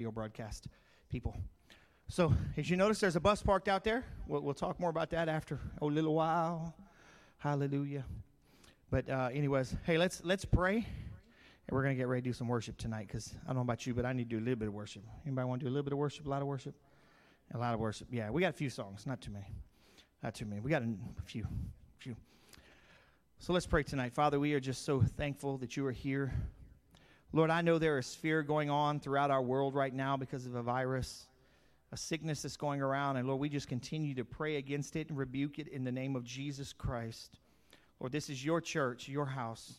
[0.00, 0.66] radio broadcast
[1.10, 1.36] people.
[2.08, 4.06] So, as you notice, there's a bus parked out there.
[4.26, 6.74] We'll, we'll talk more about that after a little while.
[7.36, 8.06] Hallelujah.
[8.90, 10.84] But, uh, anyways, hey, let's let's pray, and
[11.70, 13.08] we're gonna get ready to do some worship tonight.
[13.08, 14.74] Because I don't know about you, but I need to do a little bit of
[14.74, 15.02] worship.
[15.26, 16.24] Anybody want to do a little bit of worship?
[16.24, 16.74] A lot of worship?
[17.52, 18.08] A lot of worship.
[18.10, 19.52] Yeah, we got a few songs, not too many,
[20.22, 20.62] not too many.
[20.62, 21.46] We got a few,
[21.98, 22.16] few.
[23.38, 24.40] So let's pray tonight, Father.
[24.40, 26.32] We are just so thankful that you are here.
[27.32, 30.56] Lord, I know there is fear going on throughout our world right now because of
[30.56, 31.26] a virus,
[31.92, 33.18] a sickness that's going around.
[33.18, 36.16] And Lord, we just continue to pray against it and rebuke it in the name
[36.16, 37.38] of Jesus Christ.
[38.00, 39.74] Lord, this is your church, your house,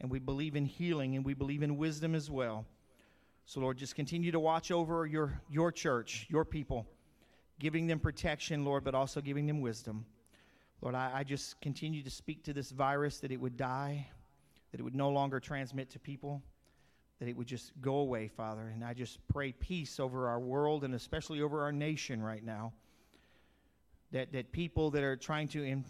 [0.00, 2.66] and we believe in healing and we believe in wisdom as well.
[3.46, 6.86] So, Lord, just continue to watch over your, your church, your people,
[7.58, 10.06] giving them protection, Lord, but also giving them wisdom.
[10.80, 14.06] Lord, I, I just continue to speak to this virus that it would die,
[14.70, 16.40] that it would no longer transmit to people
[17.22, 18.72] that it would just go away, Father.
[18.74, 22.72] And I just pray peace over our world and especially over our nation right now.
[24.10, 25.84] That, that people that are trying to in,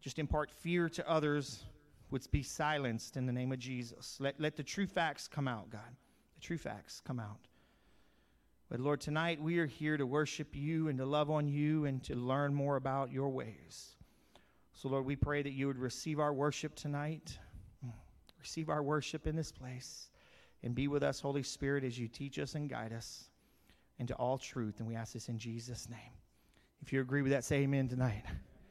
[0.00, 1.64] just impart fear to others
[2.10, 4.16] would be silenced in the name of Jesus.
[4.18, 5.94] Let, let the true facts come out, God.
[6.34, 7.46] The true facts come out.
[8.68, 12.02] But Lord, tonight we are here to worship you and to love on you and
[12.02, 13.94] to learn more about your ways.
[14.72, 17.38] So, Lord, we pray that you would receive our worship tonight,
[17.86, 17.92] mm.
[18.40, 20.10] receive our worship in this place.
[20.66, 23.30] And be with us, Holy Spirit, as you teach us and guide us
[24.00, 24.80] into all truth.
[24.80, 26.00] And we ask this in Jesus' name.
[26.82, 28.24] If you agree with that, say amen tonight.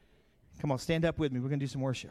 [0.60, 1.40] Come on, stand up with me.
[1.40, 2.10] We're going to do some worship.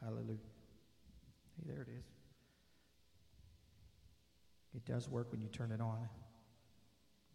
[0.00, 0.40] Hallelujah.
[1.56, 2.04] Hey, there it is.
[4.74, 6.08] It does work when you turn it on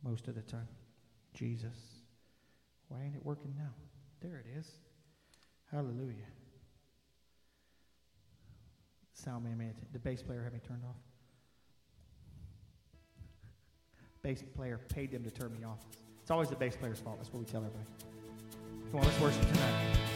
[0.03, 0.67] most of the time.
[1.33, 2.01] Jesus.
[2.89, 3.71] Why ain't it working now?
[4.19, 4.69] There it is.
[5.71, 6.27] Hallelujah.
[9.13, 10.95] Sound man, man, the bass player had me turned off.
[14.21, 15.79] Bass player paid them to turn me off.
[16.21, 17.17] It's always the bass player's fault.
[17.17, 17.85] That's what we tell everybody.
[18.91, 20.14] Come on, let's worship tonight.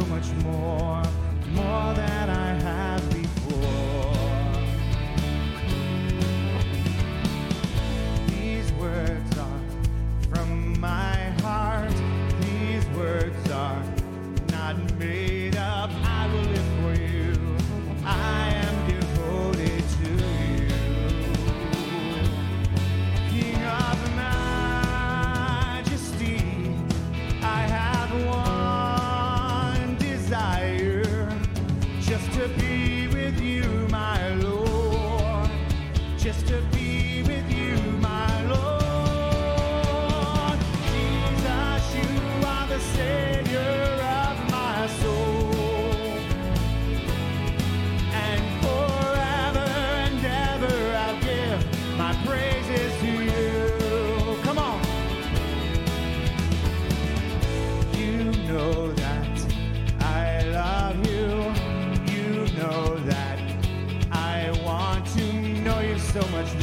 [0.00, 0.85] So much more,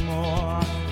[0.01, 0.82] More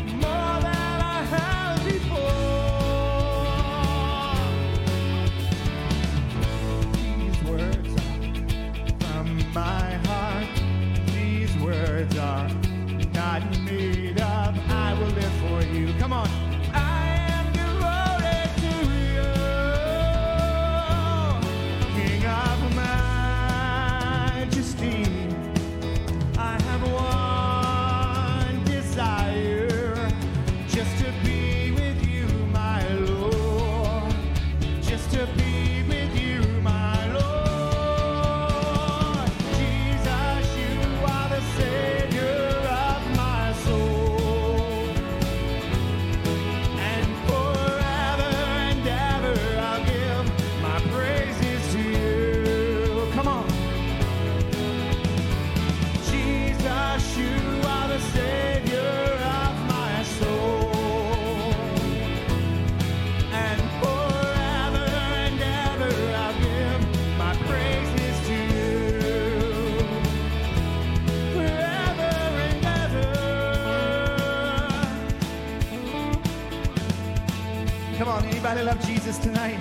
[79.12, 79.60] Jesus tonight.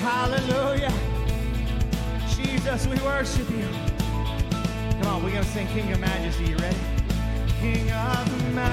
[0.00, 0.92] Hallelujah.
[2.34, 3.68] Jesus, we worship you.
[5.00, 6.46] Come on, we're going to sing King of Majesty.
[6.46, 6.76] You ready?
[7.60, 8.67] King of Majesty.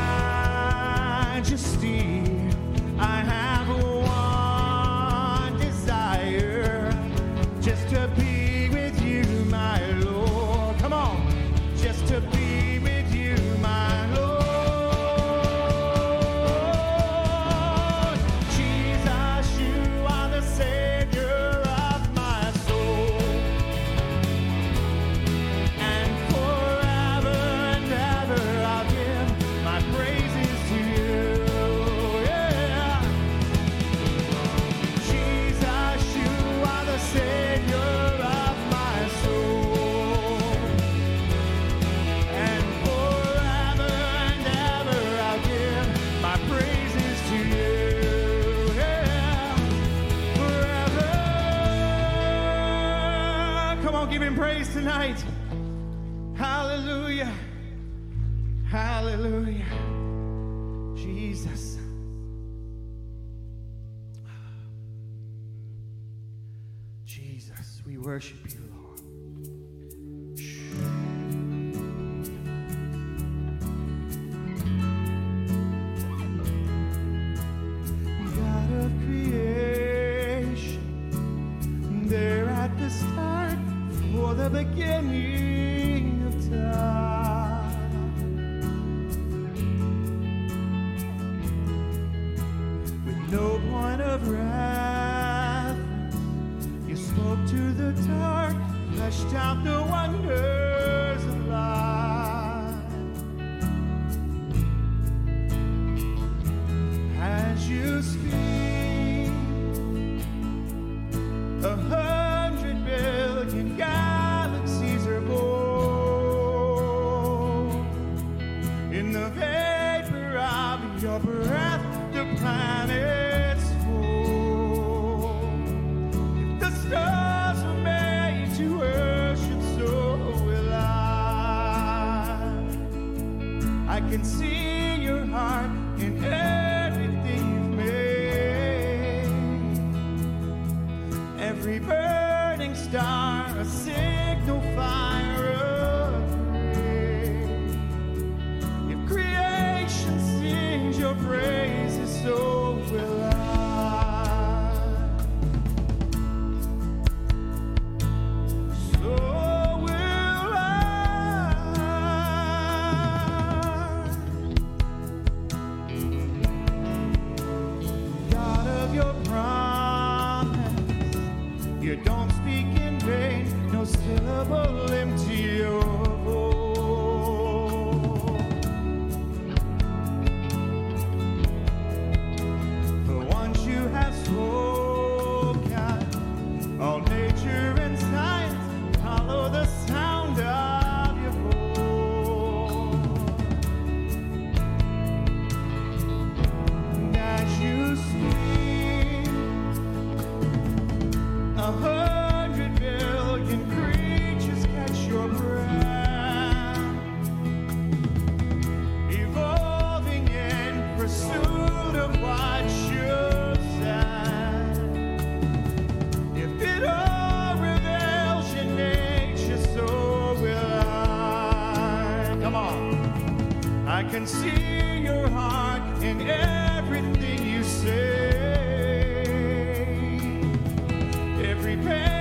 [231.75, 232.14] Every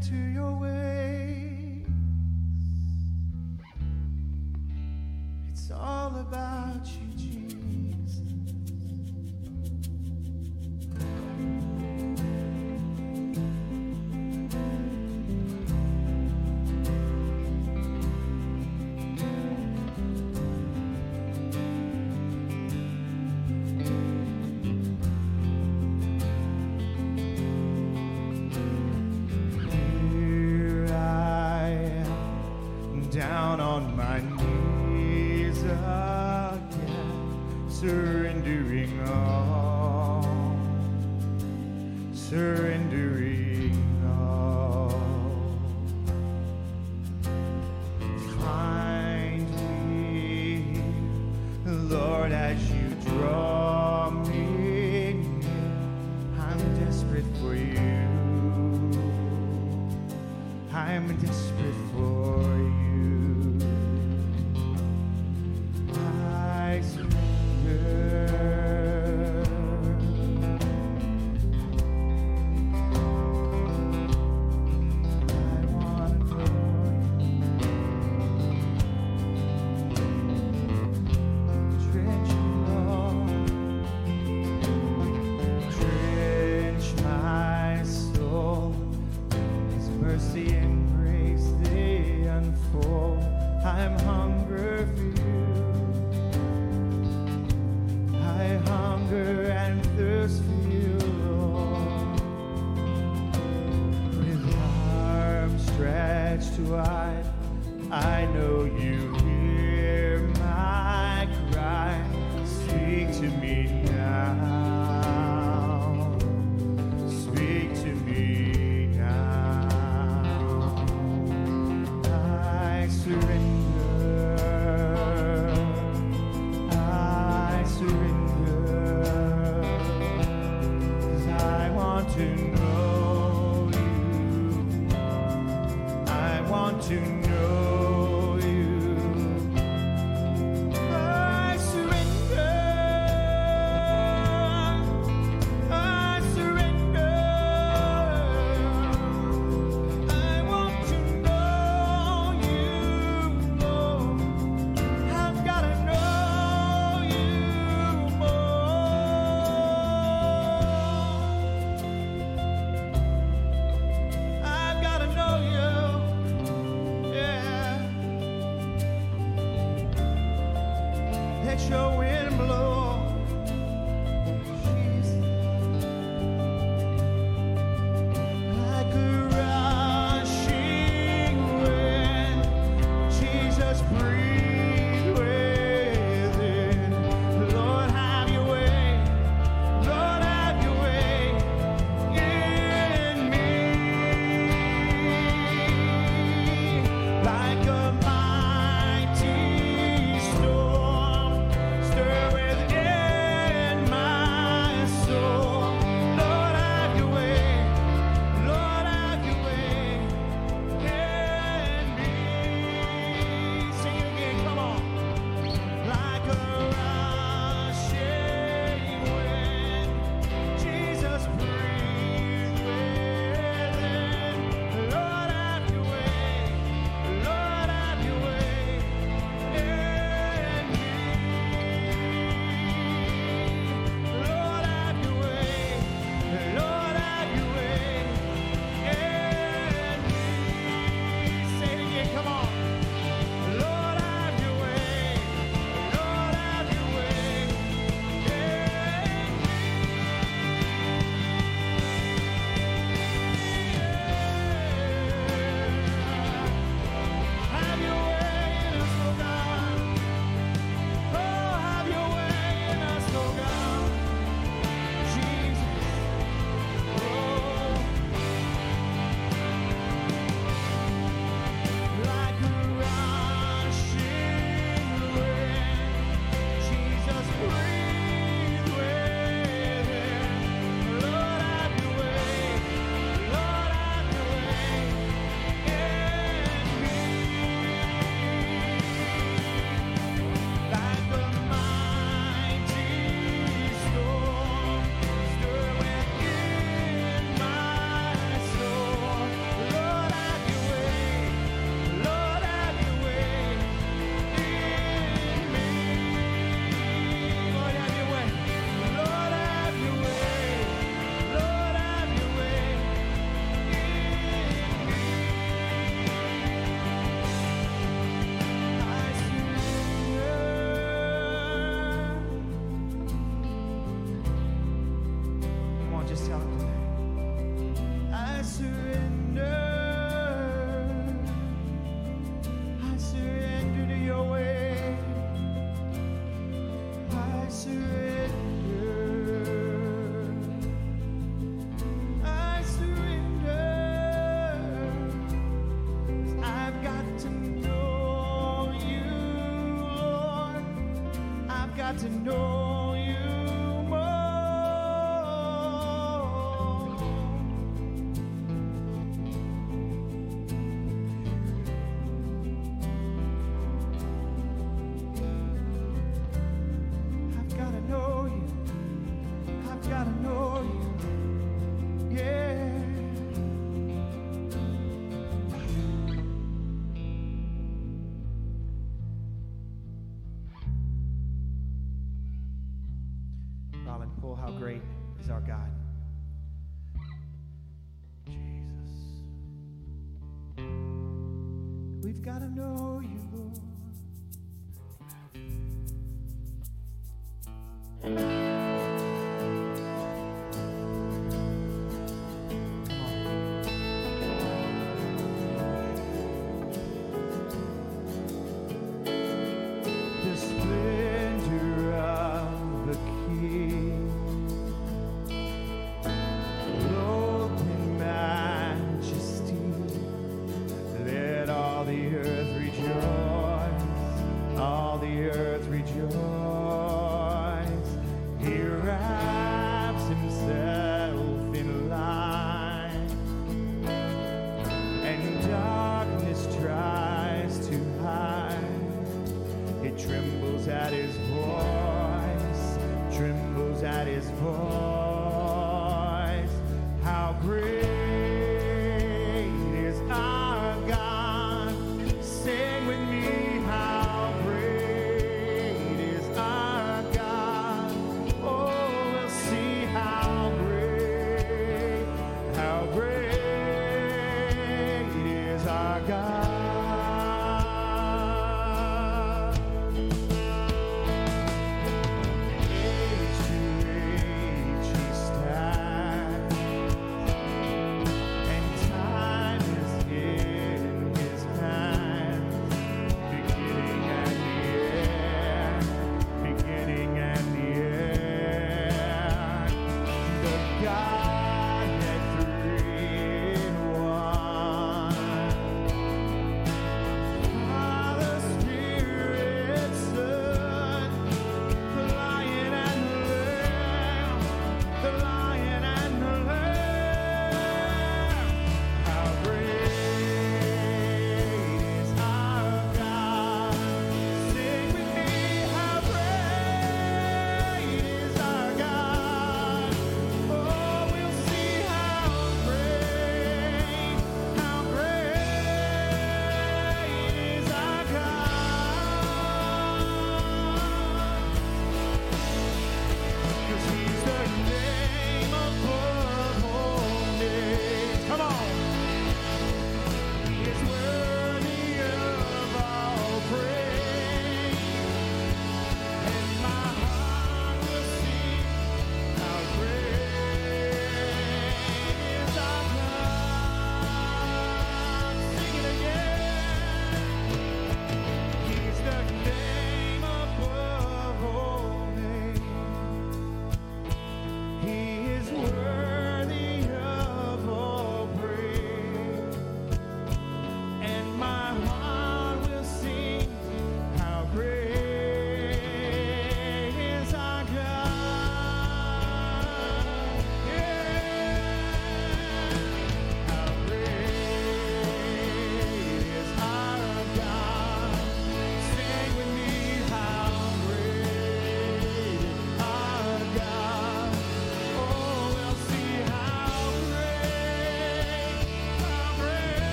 [0.00, 0.77] to your ways.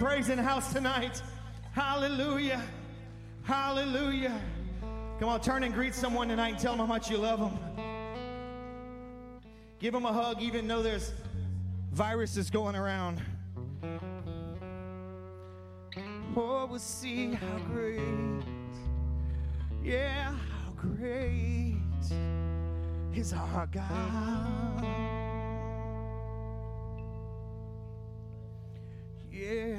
[0.00, 1.20] Him praise in the house tonight.
[1.72, 2.62] Hallelujah.
[3.42, 4.40] Hallelujah.
[5.18, 7.58] Come on, turn and greet someone tonight and tell them how much you love them.
[9.78, 11.12] Give them a hug, even though there's
[11.92, 13.20] viruses going around.
[16.34, 18.00] Oh, we'll see how great,
[19.82, 21.76] yeah, how great
[23.14, 25.19] is our God.
[29.40, 29.78] Yeah.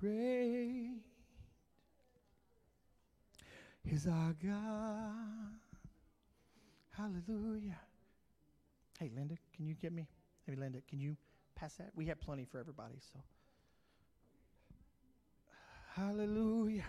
[0.00, 1.02] Great
[3.84, 5.54] is our God.
[6.90, 7.78] Hallelujah.
[8.98, 10.08] Hey, Linda, can you get me?
[10.44, 11.16] Hey, Linda, can you
[11.54, 11.90] pass that?
[11.94, 13.20] We have plenty for everybody, so.
[15.94, 16.84] Hallelujah.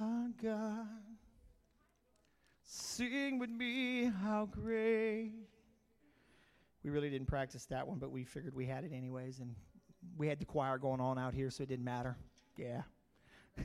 [0.00, 0.86] Our God.
[2.62, 5.32] Sing with me, how great.
[6.84, 9.52] We really didn't practice that one, but we figured we had it anyways, and
[10.16, 12.16] we had the choir going on out here, so it didn't matter.
[12.56, 12.82] Yeah.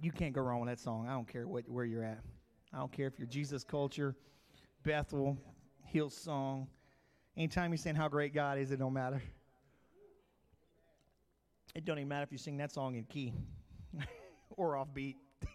[0.00, 1.08] you can't go wrong with that song.
[1.08, 2.20] I don't care what, where you're at.
[2.72, 4.14] I don't care if you're Jesus Culture,
[4.84, 5.36] Bethel,
[5.92, 6.66] Hillsong.
[7.36, 9.22] Anytime you're saying how great God is, it don't matter.
[11.74, 13.32] It don't even matter if you sing that song in key
[14.56, 15.16] or off beat.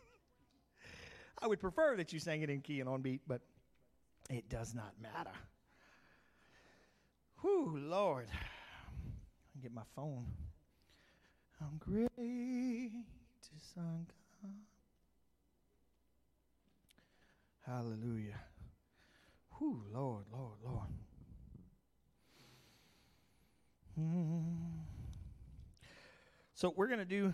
[1.41, 3.41] I would prefer that you sang it in key and on beat, but
[4.29, 5.37] it does not matter.
[7.41, 8.27] Whew, Lord.
[8.31, 10.25] I get my phone.
[11.61, 12.91] I'm great
[13.55, 13.83] is our
[14.41, 14.74] God.
[17.65, 18.39] Hallelujah.
[19.57, 20.87] Whew, Lord, Lord, Lord.
[23.99, 24.55] Mm.
[26.53, 27.33] So we're going to do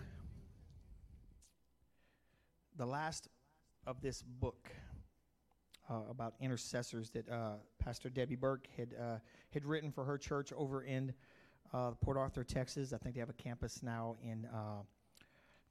[2.78, 3.28] the last
[3.86, 4.70] of this book
[5.90, 9.18] uh, about intercessors that uh, Pastor Debbie Burke had uh,
[9.50, 11.12] had written for her church over in
[11.74, 12.94] uh, Port Arthur, Texas.
[12.94, 14.82] I think they have a campus now in uh,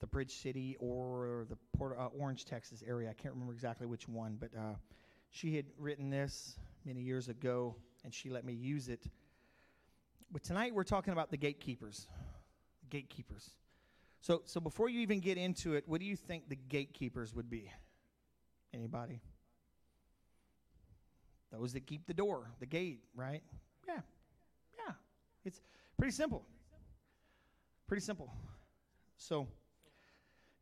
[0.01, 3.09] the Bridge City or the Port uh, Orange, Texas area.
[3.09, 4.49] I can't remember exactly which one, but
[5.29, 9.05] she had written this many years ago, and she let me use it.
[10.31, 12.07] But tonight we're talking about the gatekeepers.
[12.89, 13.51] Gatekeepers.
[14.21, 17.49] So, so before you even get into it, what do you think the gatekeepers would
[17.49, 17.71] be?
[18.73, 19.21] Anybody?
[21.51, 23.43] Those that keep the door, the gate, right?
[23.87, 23.99] Yeah.
[24.77, 24.93] Yeah.
[25.43, 25.61] It's
[25.97, 26.45] pretty simple.
[27.87, 28.31] Pretty simple.
[29.17, 29.47] So,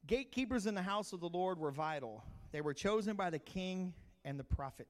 [0.10, 2.24] gatekeepers in the house of the Lord were vital.
[2.52, 3.94] They were chosen by the king
[4.26, 4.88] and the prophet.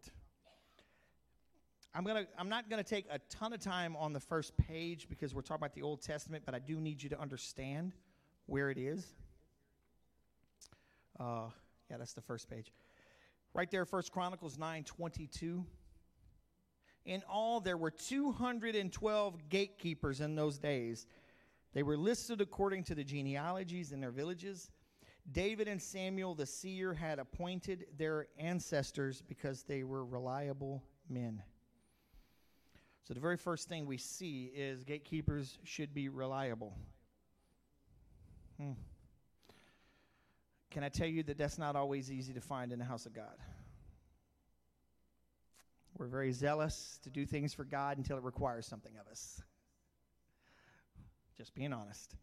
[1.93, 5.35] I'm gonna I'm not gonna take a ton of time on the first page because
[5.35, 7.95] we're talking about the Old Testament, but I do need you to understand
[8.45, 9.05] where it is.
[11.19, 11.49] Uh,
[11.91, 12.71] yeah, that's the first page.
[13.53, 15.65] Right there, First Chronicles 9 22.
[17.05, 21.07] In all, there were 212 gatekeepers in those days.
[21.73, 24.71] They were listed according to the genealogies in their villages.
[25.31, 31.43] David and Samuel the seer had appointed their ancestors because they were reliable men.
[33.03, 36.75] So, the very first thing we see is gatekeepers should be reliable.
[38.59, 38.73] Hmm.
[40.69, 43.13] Can I tell you that that's not always easy to find in the house of
[43.13, 43.35] God?
[45.97, 49.41] We're very zealous to do things for God until it requires something of us.
[51.35, 52.15] Just being honest.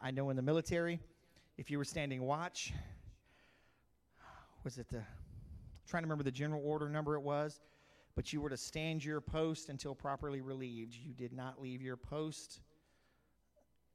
[0.00, 1.00] I know in the military,
[1.60, 2.72] if you were standing watch,
[4.64, 5.02] was it the,
[5.86, 7.60] trying to remember the general order number it was,
[8.16, 10.94] but you were to stand your post until properly relieved.
[10.94, 12.60] You did not leave your post.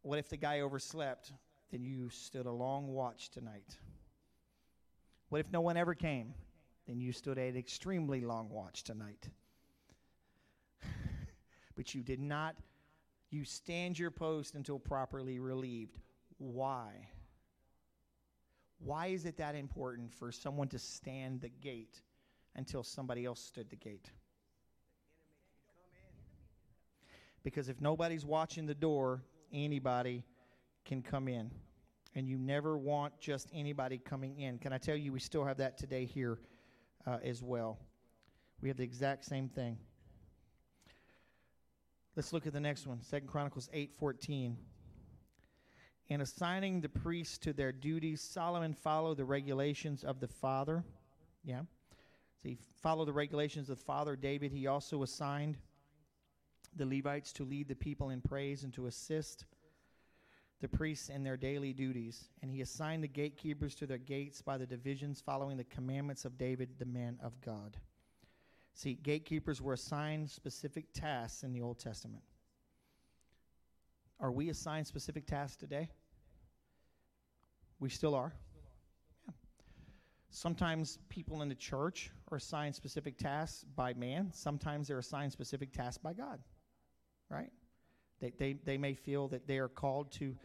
[0.04, 1.34] What if the guy overslept?
[1.72, 3.76] Then you stood a long watch tonight.
[5.30, 6.36] What if no one ever came?
[6.86, 9.28] Then you stood an extremely long watch tonight.
[11.76, 12.56] but you did not,
[13.32, 15.98] you stand your post until properly relieved.
[16.38, 17.08] Why?
[18.86, 22.02] Why is it that important for someone to stand the gate
[22.56, 24.12] until somebody else stood the gate?
[27.44, 30.24] Because if nobody's watching the door, anybody
[30.86, 31.50] can come in.
[32.14, 34.60] And you never want just anybody coming in.
[34.60, 36.38] Can I tell you, we still have that today here
[37.08, 37.80] uh, as well.
[38.62, 39.80] We have the exact same thing.
[42.16, 44.56] Let's look at the next one, Second Chronicles 8 14.
[46.08, 50.84] In assigning the priests to their duties, Solomon followed the regulations of the father.
[51.44, 51.62] Yeah.
[52.42, 54.52] So he followed the regulations of the father David.
[54.52, 55.58] He also assigned
[56.76, 59.46] the Levites to lead the people in praise and to assist
[60.62, 62.26] the priests in their daily duties.
[62.42, 66.38] And he assigned the gatekeepers to their gates by the divisions following the commandments of
[66.38, 67.78] David, the man of God.
[68.74, 72.24] See, gatekeepers were assigned specific tasks in the Old Testament.
[74.20, 75.90] Are we assigned specific tasks today?
[77.80, 78.34] We still are.
[79.26, 79.34] Yeah.
[80.30, 84.32] Sometimes people in the church are assigned specific tasks by man.
[84.34, 86.40] Sometimes they're assigned specific tasks by God.
[87.30, 87.52] Right?
[88.22, 90.36] They, they, they may feel that they are called to,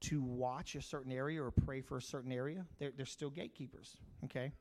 [0.00, 2.66] to watch a certain area or pray for a certain area.
[2.78, 3.96] They're, they're still gatekeepers.
[4.24, 4.52] Okay?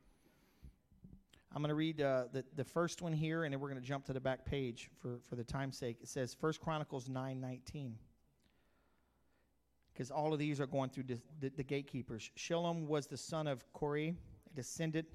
[1.54, 3.88] I'm going to read uh, the, the first one here, and then we're going to
[3.88, 5.98] jump to the back page for, for the time's sake.
[6.02, 7.96] It says First Chronicles 9 19
[9.98, 12.30] because all of these are going through the, the, the, gatekeepers.
[12.38, 14.16] Shillum was the son of Kore, a
[14.54, 15.08] descendant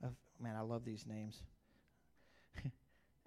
[0.00, 1.42] of, man, I love these names.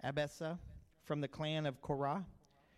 [0.04, 0.58] Abessa
[1.04, 2.24] from the clan of Korah.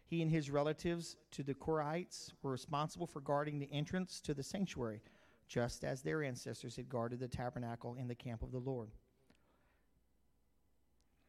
[0.07, 4.42] He and his relatives to the Korahites were responsible for guarding the entrance to the
[4.42, 5.01] sanctuary,
[5.47, 8.90] just as their ancestors had guarded the tabernacle in the camp of the Lord.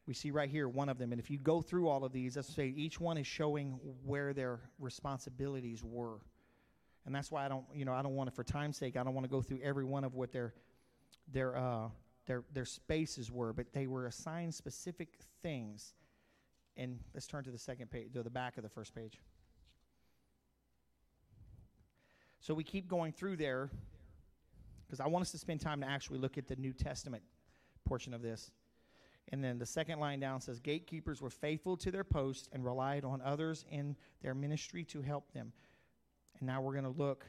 [0.08, 1.12] We see right here one of them.
[1.12, 4.34] And if you go through all of these, let's say each one is showing where
[4.34, 6.18] their responsibilities were
[7.06, 9.04] and that's why I don't, you know, I don't want to, for time's sake, I
[9.04, 10.54] don't want to go through every one of what their
[11.32, 11.90] their uh,
[12.26, 15.10] their their spaces were, but they were assigned specific
[15.42, 15.94] things.
[16.78, 19.22] And let's turn to the second page, to the back of the first page.
[22.42, 23.70] So we keep going through there
[24.86, 27.24] because I want us to spend time to actually look at the New Testament
[27.86, 28.52] portion of this.
[29.30, 33.04] And then the second line down says, Gatekeepers were faithful to their post and relied
[33.04, 35.54] on others in their ministry to help them.
[36.40, 37.26] And now we're going to look.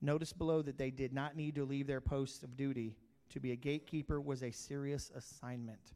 [0.00, 2.96] Notice below that they did not need to leave their posts of duty.
[3.30, 5.94] To be a gatekeeper was a serious assignment.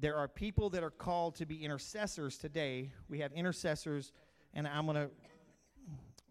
[0.00, 2.92] There are people that are called to be intercessors today.
[3.08, 4.12] We have intercessors,
[4.54, 5.10] and I'm going to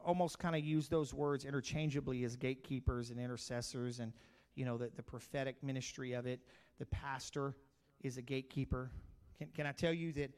[0.07, 4.13] almost kind of use those words interchangeably as gatekeepers and intercessors and
[4.55, 6.39] you know the, the prophetic ministry of it
[6.79, 7.55] the pastor
[8.01, 8.89] is a gatekeeper
[9.37, 10.31] can, can i tell you that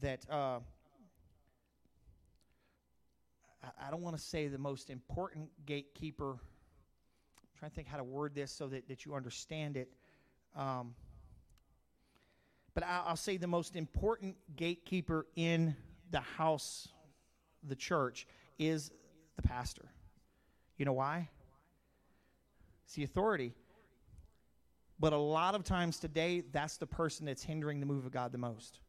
[0.00, 0.58] that uh,
[3.86, 6.32] I don't want to say the most important gatekeeper.
[6.32, 9.92] I'm trying to think how to word this so that, that you understand it.
[10.56, 10.94] Um,
[12.74, 15.76] but I'll, I'll say the most important gatekeeper in
[16.10, 16.88] the house,
[17.66, 18.26] the church,
[18.58, 18.90] is
[19.36, 19.88] the pastor.
[20.76, 21.28] You know why?
[22.84, 23.54] It's the authority.
[24.98, 28.32] But a lot of times today, that's the person that's hindering the move of God
[28.32, 28.80] the most.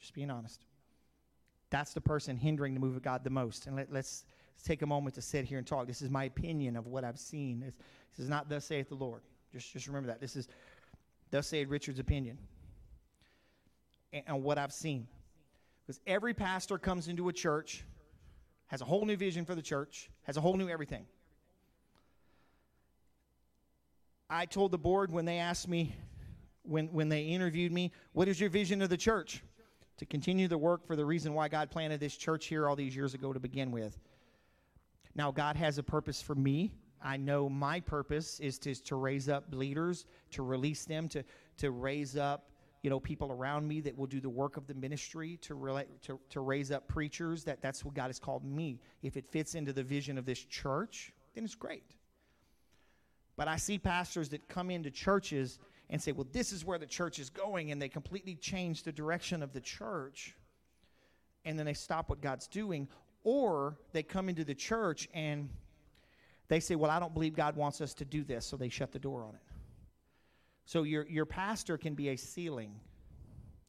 [0.00, 0.64] Just being honest.
[1.70, 3.66] That's the person hindering the move of God the most.
[3.66, 4.24] And let, us let's
[4.64, 5.86] take a moment to sit here and talk.
[5.86, 7.60] This is my opinion of what I've seen.
[7.60, 7.74] This,
[8.16, 9.22] this is not thus saith the Lord.
[9.52, 10.20] Just, just remember that.
[10.20, 10.48] This is
[11.30, 12.38] thus saith Richard's opinion
[14.12, 15.06] and, and what I've seen.
[15.86, 17.84] Because every pastor comes into a church,
[18.66, 21.06] has a whole new vision for the church, has a whole new everything.
[24.30, 25.94] I told the board when they asked me,
[26.62, 29.42] when, when they interviewed me, what is your vision of the church?
[29.98, 32.96] To continue the work for the reason why God planted this church here all these
[32.96, 33.98] years ago to begin with.
[35.14, 36.72] Now, God has a purpose for me.
[37.02, 41.24] I know my purpose is to, to raise up leaders, to release them, to,
[41.58, 42.48] to raise up
[42.82, 46.20] you know people around me that will do the work of the ministry to, to,
[46.30, 49.72] to raise up preachers that that's what god has called me if it fits into
[49.72, 51.96] the vision of this church then it's great
[53.36, 55.58] but i see pastors that come into churches
[55.90, 58.92] and say, well, this is where the church is going, and they completely change the
[58.92, 60.34] direction of the church,
[61.44, 62.88] and then they stop what God's doing,
[63.24, 65.48] or they come into the church and
[66.48, 68.92] they say, well, I don't believe God wants us to do this, so they shut
[68.92, 69.42] the door on it.
[70.64, 72.74] So your, your pastor can be a ceiling.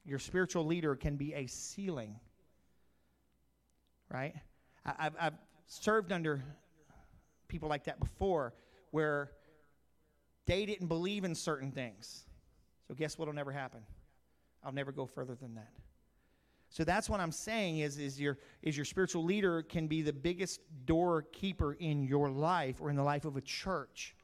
[0.06, 2.16] Your spiritual leader can be a ceiling.
[4.10, 4.34] Right?
[4.86, 5.34] I, I've, I've
[5.68, 6.44] served under
[7.48, 8.54] people like that before
[8.92, 9.32] where
[10.50, 12.26] they didn't believe in certain things.
[12.88, 13.82] So guess what'll never happen?
[14.64, 15.70] I'll never go further than that.
[16.70, 20.14] So that's what I'm saying is, is your is your spiritual leader can be the
[20.14, 24.16] biggest doorkeeper in your life or in the life of a church.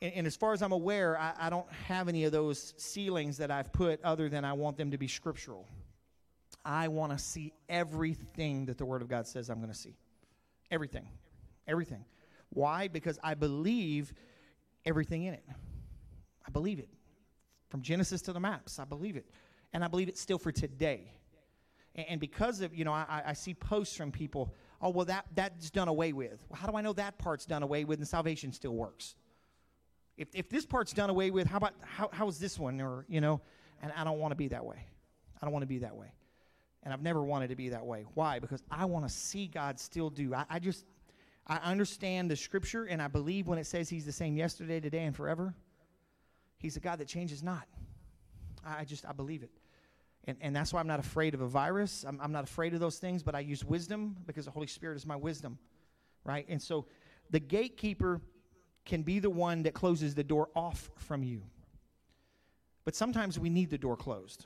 [0.00, 3.38] And, and as far as I'm aware, I, I don't have any of those ceilings
[3.38, 5.66] that I've put other than I want them to be scriptural.
[6.64, 9.96] I want to see everything that the Word of God says I'm going to see.
[10.70, 11.08] Everything.
[11.66, 12.04] Everything.
[12.50, 12.88] Why?
[12.88, 14.12] Because I believe
[14.84, 15.44] everything in it.
[16.46, 16.88] I believe it.
[17.68, 19.26] From Genesis to the maps, I believe it.
[19.72, 21.12] And I believe it still for today.
[21.94, 25.70] And, because of, you know, I, I see posts from people, oh, well, that, that's
[25.70, 26.38] done away with.
[26.48, 29.16] Well, how do I know that part's done away with and salvation still works?
[30.16, 32.80] If, if this part's done away with, how about, how, how is this one?
[32.80, 33.40] Or, you know,
[33.82, 34.86] and I don't want to be that way.
[35.40, 36.12] I don't want to be that way.
[36.84, 38.04] And I've never wanted to be that way.
[38.14, 38.38] Why?
[38.38, 40.34] Because I want to see God still do.
[40.34, 40.84] I, I just,
[41.48, 45.04] I understand the scripture and I believe when it says he's the same yesterday, today,
[45.04, 45.54] and forever.
[46.58, 47.66] He's a God that changes not.
[48.66, 49.50] I just, I believe it.
[50.24, 52.04] And, and that's why I'm not afraid of a virus.
[52.06, 54.96] I'm, I'm not afraid of those things, but I use wisdom because the Holy Spirit
[54.96, 55.58] is my wisdom,
[56.24, 56.44] right?
[56.48, 56.86] And so
[57.30, 58.20] the gatekeeper
[58.84, 61.42] can be the one that closes the door off from you.
[62.84, 64.44] But sometimes we need the door closed.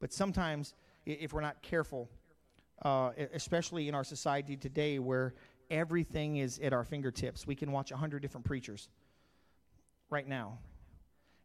[0.00, 2.08] But sometimes, if we're not careful,
[2.82, 5.34] uh, especially in our society today where
[5.70, 8.88] everything is at our fingertips, we can watch a hundred different preachers
[10.10, 10.58] right now.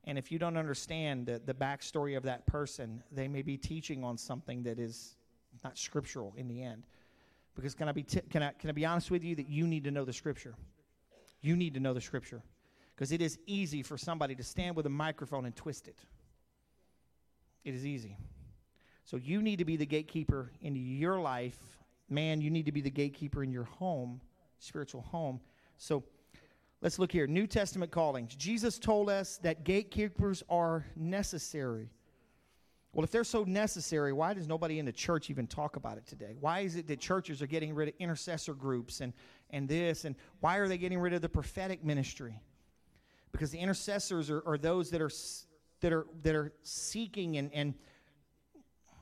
[0.03, 4.03] And if you don't understand the, the backstory of that person, they may be teaching
[4.03, 5.15] on something that is
[5.63, 6.85] not scriptural in the end.
[7.55, 9.67] Because can I be t- can I can I be honest with you that you
[9.67, 10.55] need to know the scripture?
[11.41, 12.41] You need to know the scripture.
[12.95, 15.97] Because it is easy for somebody to stand with a microphone and twist it.
[17.63, 18.17] It is easy.
[19.05, 21.59] So you need to be the gatekeeper in your life.
[22.11, 24.19] Man, you need to be the gatekeeper in your home,
[24.59, 25.39] spiritual home.
[25.77, 26.03] So
[26.81, 27.25] let's look here.
[27.25, 28.35] New Testament callings.
[28.35, 31.89] Jesus told us that gatekeepers are necessary.
[32.91, 36.05] Well, if they're so necessary, why does nobody in the church even talk about it
[36.05, 36.35] today?
[36.37, 39.13] Why is it that churches are getting rid of intercessor groups and,
[39.51, 40.03] and this?
[40.03, 42.37] And why are they getting rid of the prophetic ministry?
[43.31, 45.11] Because the intercessors are, are those that are,
[45.79, 47.73] that are, that are seeking and, and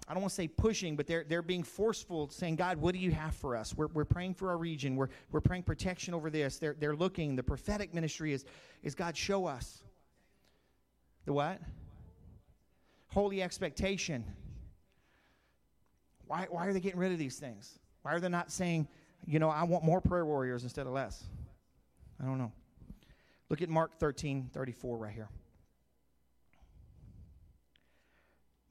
[0.09, 2.99] I don't want to say pushing, but they're, they're being forceful, saying, God, what do
[2.99, 3.75] you have for us?
[3.77, 4.95] We're, we're praying for our region.
[4.95, 6.57] We're, we're praying protection over this.
[6.57, 7.35] They're, they're looking.
[7.35, 8.43] The prophetic ministry is,
[8.81, 9.83] is God, show us.
[11.25, 11.61] The what?
[13.09, 14.25] Holy expectation.
[16.25, 17.77] Why, why are they getting rid of these things?
[18.01, 18.87] Why are they not saying,
[19.27, 21.23] you know, I want more prayer warriors instead of less?
[22.19, 22.51] I don't know.
[23.49, 25.29] Look at Mark 13 34 right here.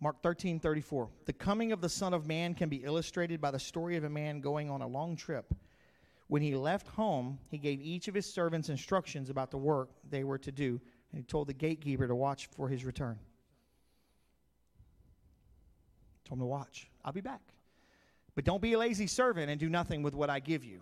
[0.00, 1.08] Mark 13, 34.
[1.24, 4.10] The coming of the Son of Man can be illustrated by the story of a
[4.10, 5.52] man going on a long trip.
[6.28, 10.24] When he left home, he gave each of his servants instructions about the work they
[10.24, 10.80] were to do,
[11.10, 13.18] and he told the gatekeeper to watch for his return.
[16.24, 16.90] Told him to watch.
[17.04, 17.40] I'll be back.
[18.34, 20.80] But don't be a lazy servant and do nothing with what I give you.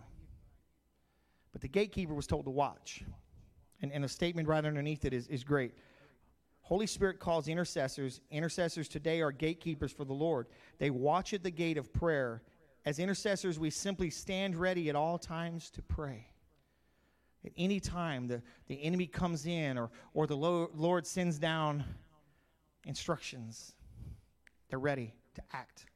[1.52, 3.02] But the gatekeeper was told to watch.
[3.80, 5.72] And, and a statement right underneath it is, is great.
[6.66, 8.20] Holy Spirit calls intercessors.
[8.28, 10.48] Intercessors today are gatekeepers for the Lord.
[10.78, 12.42] They watch at the gate of prayer.
[12.84, 16.26] As intercessors, we simply stand ready at all times to pray.
[17.44, 21.84] At any time the, the enemy comes in or, or the Lord sends down
[22.84, 23.74] instructions,
[24.68, 25.86] they're ready to act,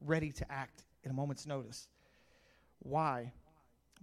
[0.00, 1.86] ready to act at a moment's notice.
[2.80, 3.32] Why?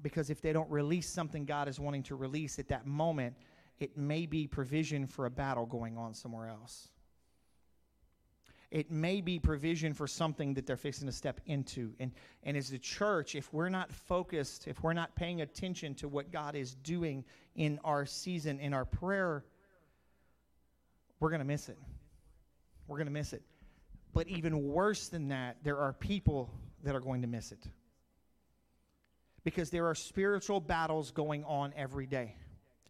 [0.01, 3.35] Because if they don't release something God is wanting to release at that moment,
[3.79, 6.89] it may be provision for a battle going on somewhere else.
[8.71, 11.93] It may be provision for something that they're fixing to step into.
[11.99, 12.11] And,
[12.43, 16.31] and as the church, if we're not focused, if we're not paying attention to what
[16.31, 17.23] God is doing
[17.55, 19.45] in our season, in our prayer,
[21.19, 21.77] we're going to miss it.
[22.87, 23.43] We're going to miss it.
[24.13, 26.51] But even worse than that, there are people
[26.83, 27.63] that are going to miss it.
[29.43, 32.35] Because there are spiritual battles going on every day.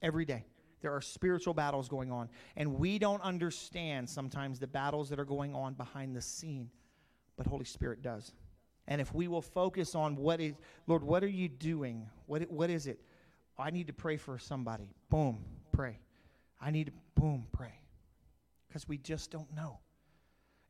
[0.01, 0.45] Every day.
[0.81, 2.29] There are spiritual battles going on.
[2.55, 6.69] And we don't understand sometimes the battles that are going on behind the scene,
[7.37, 8.33] but Holy Spirit does.
[8.87, 10.53] And if we will focus on what is,
[10.85, 12.07] Lord, what are you doing?
[12.27, 12.99] What, what is it?
[13.57, 14.89] I need to pray for somebody.
[15.09, 15.39] Boom,
[15.71, 15.99] pray.
[16.61, 17.79] I need to, boom, pray.
[18.67, 19.79] Because we just don't know.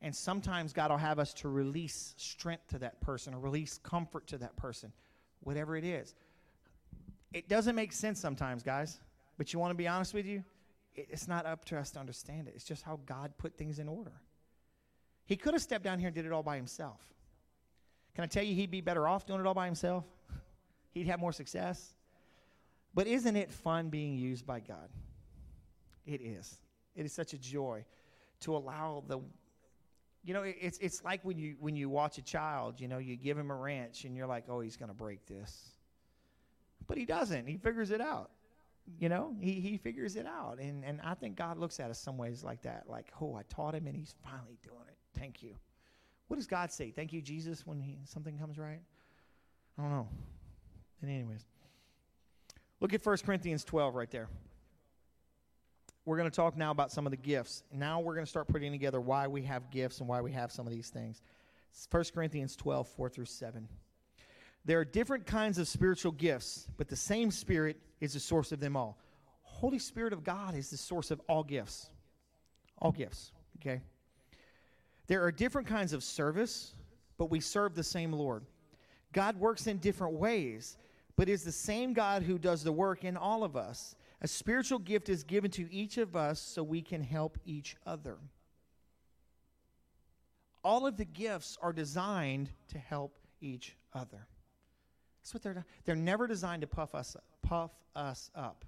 [0.01, 4.28] And sometimes God will have us to release strength to that person or release comfort
[4.28, 4.93] to that person,
[5.41, 6.14] whatever it is.
[7.34, 8.99] It doesn't make sense sometimes, guys.
[9.38, 10.44] But you want to be honest with you?
[10.94, 12.54] It's not up to us to understand it.
[12.56, 14.14] It's just how God put things in order.
[15.26, 17.02] He could have stepped down here and did it all by himself.
[18.14, 20.06] Can I tell you, he'd be better off doing it all by himself?
[20.94, 21.96] He'd have more success.
[22.94, 24.88] But isn't it fun being used by God?
[26.06, 26.62] It is.
[26.96, 27.84] It is such a joy
[28.42, 29.20] to allow the
[30.24, 33.16] you know it's it's like when you when you watch a child you know you
[33.16, 35.70] give him a wrench and you're like oh he's going to break this
[36.88, 38.32] but he doesn't he figures it out
[39.00, 40.60] you know, he, he figures it out.
[40.60, 42.86] And, and I think God looks at us some ways like that.
[42.88, 44.98] Like, oh, I taught him and he's finally doing it.
[45.20, 45.56] Thank you.
[46.28, 46.92] What does God say?
[46.92, 48.82] Thank you, Jesus, when he, something comes right?
[49.78, 50.08] I don't know.
[51.02, 51.46] And anyways,
[52.80, 54.30] look at 1 Corinthians 12 right there.
[56.06, 57.64] We're going to talk now about some of the gifts.
[57.72, 60.52] Now we're going to start putting together why we have gifts and why we have
[60.52, 61.22] some of these things.
[61.92, 63.68] 1 Corinthians 12, 4 through 7.
[64.66, 68.62] There are different kinds of spiritual gifts, but the same Spirit is the source of
[68.62, 68.97] them all.
[69.41, 71.89] Holy Spirit of God is the source of all gifts.
[72.80, 73.82] All gifts, okay?
[75.08, 76.74] There are different kinds of service,
[77.18, 78.45] but we serve the same Lord.
[79.14, 80.78] God works in different ways,
[81.16, 83.95] but is the same God who does the work in all of us.
[84.22, 88.18] A spiritual gift is given to each of us so we can help each other.
[90.64, 94.28] All of the gifts are designed to help each other.
[95.26, 98.64] That's what they're they're never designed to puff us puff us up.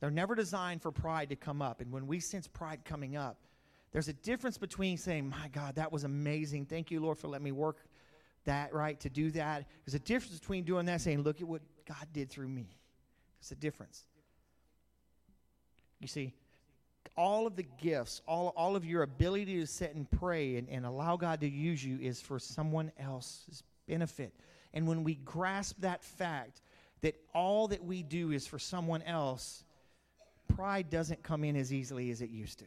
[0.00, 1.80] They're never designed for pride to come up.
[1.80, 3.38] And when we sense pride coming up,
[3.92, 6.66] there's a difference between saying, "My God, that was amazing.
[6.66, 7.86] Thank you, Lord, for letting me work
[8.46, 11.62] that right to do that." There's a difference between doing that saying, "Look at what
[11.84, 12.66] God did through me."
[13.38, 14.08] There's a difference.
[16.00, 16.34] You see,
[17.16, 20.84] all of the gifts, all, all of your ability to sit and pray and, and
[20.84, 24.34] allow God to use you is for someone else's benefit.
[24.74, 26.62] And when we grasp that fact
[27.02, 29.64] that all that we do is for someone else,
[30.48, 32.66] pride doesn't come in as easily as it used to.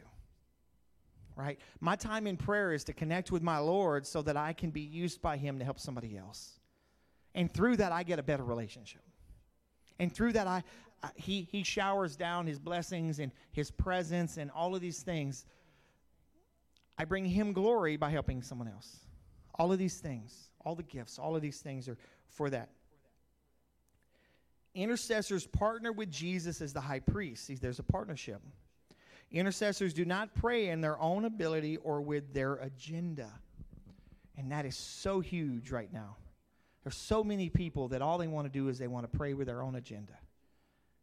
[1.36, 1.58] Right?
[1.80, 4.82] My time in prayer is to connect with my Lord so that I can be
[4.82, 6.58] used by Him to help somebody else.
[7.34, 9.02] And through that, I get a better relationship.
[9.98, 10.62] And through that, I,
[11.14, 15.44] he, he showers down his blessings and his presence and all of these things.
[16.98, 18.98] I bring him glory by helping someone else.
[19.54, 21.96] All of these things, all the gifts, all of these things are
[22.28, 22.70] for that.
[24.74, 27.46] Intercessors partner with Jesus as the high priest.
[27.46, 28.40] See, there's a partnership.
[29.32, 33.30] Intercessors do not pray in their own ability or with their agenda.
[34.36, 36.16] And that is so huge right now.
[36.82, 39.34] There's so many people that all they want to do is they want to pray
[39.34, 40.14] with their own agenda.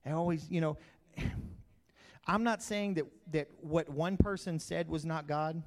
[0.05, 0.77] I always, you know,
[2.27, 5.61] I'm not saying that, that what one person said was not God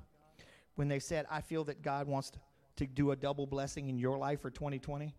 [0.74, 2.38] when they said, I feel that God wants to,
[2.80, 5.14] to do a double blessing in your life for 2020.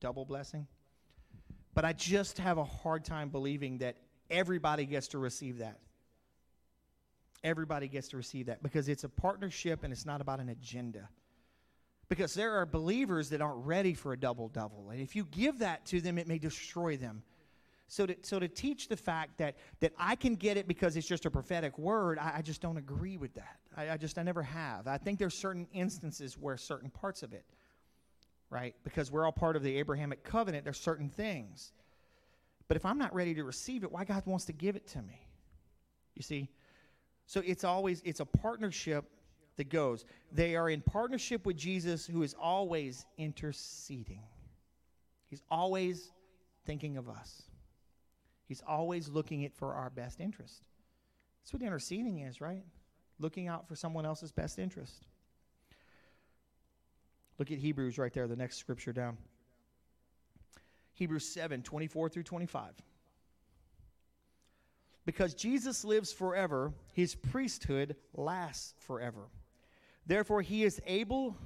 [0.00, 0.68] Double blessing.
[1.74, 3.96] But I just have a hard time believing that
[4.30, 5.80] everybody gets to receive that.
[7.42, 11.08] Everybody gets to receive that because it's a partnership and it's not about an agenda.
[12.08, 14.90] Because there are believers that aren't ready for a double double.
[14.90, 17.24] And if you give that to them, it may destroy them.
[17.88, 21.06] So to, so to teach the fact that, that I can get it because it's
[21.06, 23.58] just a prophetic word, I, I just don't agree with that.
[23.76, 24.86] I, I just, I never have.
[24.86, 27.44] I think there's certain instances where certain parts of it,
[28.50, 28.74] right?
[28.84, 31.72] Because we're all part of the Abrahamic covenant, there's certain things.
[32.68, 35.02] But if I'm not ready to receive it, why God wants to give it to
[35.02, 35.26] me?
[36.14, 36.48] You see?
[37.26, 39.04] So it's always, it's a partnership
[39.56, 40.04] that goes.
[40.32, 44.22] They are in partnership with Jesus who is always interceding.
[45.28, 46.10] He's always
[46.64, 47.42] thinking of us.
[48.46, 50.62] He's always looking it for our best interest.
[51.42, 52.62] That's what interceding is, right?
[53.18, 55.06] Looking out for someone else's best interest.
[57.38, 59.16] Look at Hebrews right there, the next scripture down.
[60.94, 62.72] Hebrews 7 24 through 25.
[65.06, 69.28] Because Jesus lives forever, his priesthood lasts forever.
[70.06, 71.36] Therefore, he is able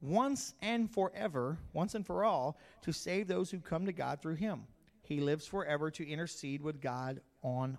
[0.00, 4.34] once and forever, once and for all, to save those who come to God through
[4.34, 4.66] him
[5.02, 7.78] he lives forever to intercede with God on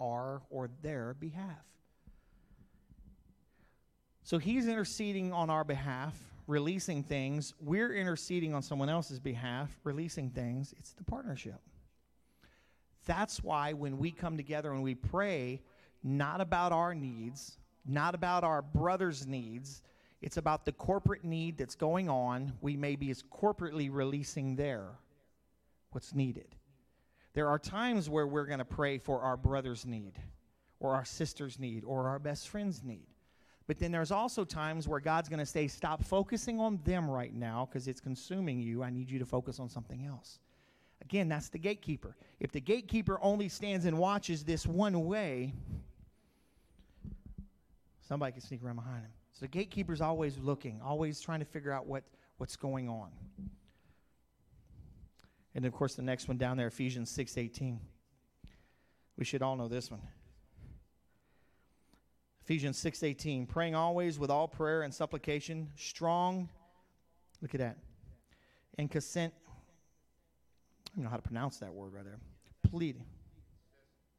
[0.00, 1.64] our or their behalf.
[4.24, 7.52] So he's interceding on our behalf, releasing things.
[7.60, 10.74] We're interceding on someone else's behalf, releasing things.
[10.78, 11.60] It's the partnership.
[13.04, 15.60] That's why when we come together and we pray,
[16.02, 19.82] not about our needs, not about our brother's needs,
[20.22, 22.54] it's about the corporate need that's going on.
[22.62, 24.88] We may be as corporately releasing there
[25.90, 26.46] what's needed.
[27.34, 30.14] There are times where we're going to pray for our brother's need,
[30.80, 33.06] or our sister's need, or our best friend's need.
[33.66, 37.34] But then there's also times where God's going to say, Stop focusing on them right
[37.34, 38.82] now because it's consuming you.
[38.82, 40.38] I need you to focus on something else.
[41.02, 42.16] Again, that's the gatekeeper.
[42.40, 45.52] If the gatekeeper only stands and watches this one way,
[48.06, 49.10] somebody can sneak around behind him.
[49.32, 52.04] So the gatekeeper's always looking, always trying to figure out what,
[52.38, 53.10] what's going on.
[55.54, 57.78] And of course, the next one down there, Ephesians 6:18.
[59.16, 60.00] We should all know this one.
[62.44, 66.50] Ephesians 6:18, praying always with all prayer and supplication, strong.
[67.40, 67.78] Look at that.
[68.76, 69.32] And consent.
[70.92, 72.20] I don't know how to pronounce that word right there.
[72.62, 73.06] Pleading.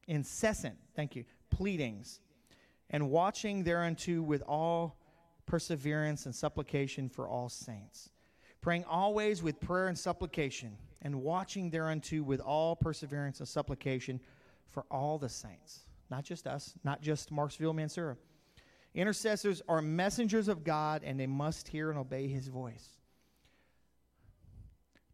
[0.07, 1.23] Incessant, thank you.
[1.51, 2.19] Pleadings.
[2.89, 4.97] And watching thereunto with all
[5.45, 8.09] perseverance and supplication for all saints.
[8.61, 14.19] Praying always with prayer and supplication and watching thereunto with all perseverance and supplication
[14.71, 18.17] for all the saints, not just us, not just Marksville, Mansura.
[18.93, 22.97] Intercessors are messengers of God and they must hear and obey his voice.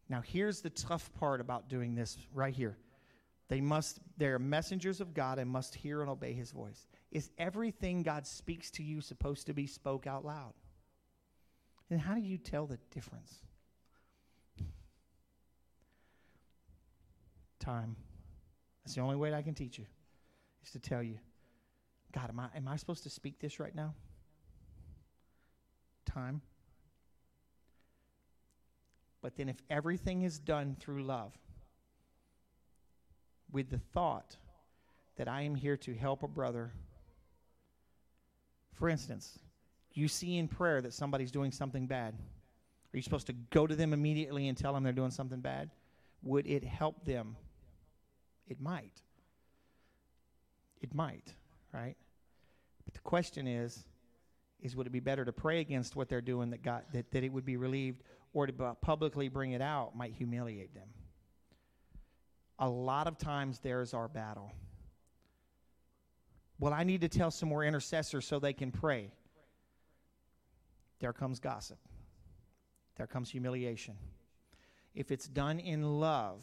[0.08, 2.76] Now, here's the tough part about doing this right here.
[3.48, 6.86] They must, they're messengers of God and must hear and obey his voice.
[7.10, 10.52] Is everything God speaks to you supposed to be spoke out loud?
[11.90, 13.42] And how do you tell the difference?
[17.58, 17.96] Time.
[18.84, 19.86] That's the only way I can teach you,
[20.62, 21.18] is to tell you,
[22.12, 23.94] God, am I, am I supposed to speak this right now?
[26.04, 26.42] Time.
[29.22, 31.32] But then, if everything is done through love,
[33.52, 34.36] with the thought
[35.16, 36.72] that I am here to help a brother,
[38.74, 39.38] for instance,
[39.94, 42.14] you see in prayer that somebody's doing something bad.
[42.14, 45.70] Are you supposed to go to them immediately and tell them they're doing something bad?
[46.22, 47.36] Would it help them?
[48.48, 49.02] It might.
[50.82, 51.32] It might,
[51.72, 51.96] right?
[52.84, 53.86] But the question is,
[54.60, 57.24] is would it be better to pray against what they're doing that got that, that
[57.24, 58.02] it would be relieved
[58.32, 60.88] or to publicly bring it out might humiliate them?
[62.58, 64.52] A lot of times there's our battle.
[66.58, 69.10] Well, I need to tell some more intercessors so they can pray.
[71.00, 71.78] There comes gossip.
[72.96, 73.96] There comes humiliation.
[74.94, 76.40] If it's done in love,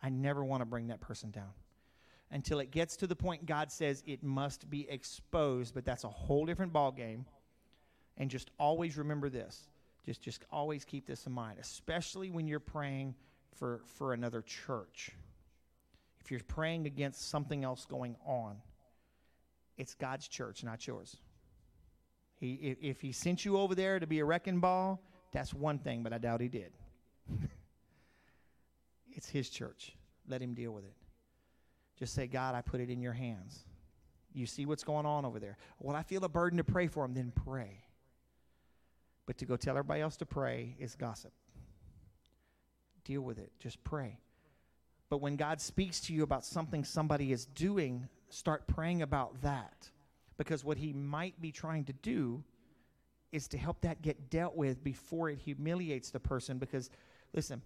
[0.00, 1.50] I never want to bring that person down
[2.30, 6.08] until it gets to the point God says it must be exposed, but that's a
[6.08, 7.24] whole different ball game.
[8.16, 9.68] And just always remember this.
[10.04, 13.14] Just just always keep this in mind, especially when you're praying
[13.54, 15.12] for for another church.
[16.20, 18.56] If you're praying against something else going on,
[19.76, 21.16] it's God's church, not yours.
[22.36, 25.02] He if, he sent you over there to be a wrecking ball,
[25.32, 26.72] that's one thing, but I doubt he did.
[29.12, 29.96] it's his church.
[30.28, 30.94] Let him deal with it.
[31.98, 33.64] Just say, God, I put it in your hands.
[34.32, 35.56] You see what's going on over there.
[35.80, 37.84] Well, I feel a burden to pray for him, then pray.
[39.26, 41.32] But to go tell everybody else to pray is gossip.
[43.04, 43.50] Deal with it.
[43.58, 44.20] Just pray.
[45.10, 49.90] But when God speaks to you about something somebody is doing, start praying about that.
[50.36, 52.44] Because what he might be trying to do
[53.32, 56.58] is to help that get dealt with before it humiliates the person.
[56.58, 56.90] Because,
[57.34, 57.60] listen,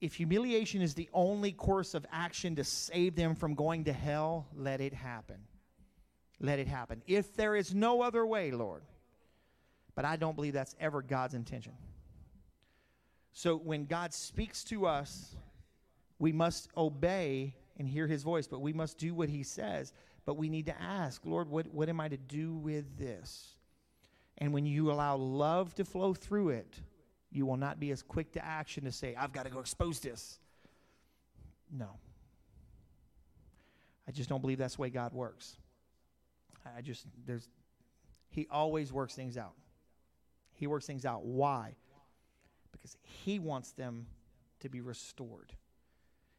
[0.00, 4.46] if humiliation is the only course of action to save them from going to hell,
[4.54, 5.38] let it happen.
[6.40, 7.02] Let it happen.
[7.06, 8.82] If there is no other way, Lord.
[9.96, 11.72] But I don't believe that's ever God's intention.
[13.32, 15.34] So when God speaks to us,
[16.20, 19.92] we must obey and hear his voice, but we must do what he says.
[20.24, 23.54] But we need to ask, Lord, what, what am I to do with this?
[24.36, 26.80] And when you allow love to flow through it,
[27.30, 30.00] you will not be as quick to action to say, I've got to go expose
[30.00, 30.38] this.
[31.70, 31.88] No.
[34.06, 35.56] I just don't believe that's the way God works.
[36.76, 37.48] I just, there's,
[38.30, 39.52] He always works things out.
[40.54, 41.24] He works things out.
[41.24, 41.74] Why?
[42.72, 44.06] Because He wants them
[44.60, 45.52] to be restored.